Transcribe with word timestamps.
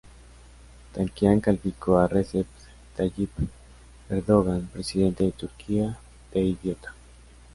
Tankian 0.93 1.39
calificó 1.41 1.99
a 1.99 2.07
Recep 2.07 2.47
Tayyip 2.97 3.29
Erdoğan, 4.09 4.67
presidente 4.73 5.25
de 5.25 5.31
Turquía, 5.37 5.95
de 6.33 6.41
idiota. 6.41 6.95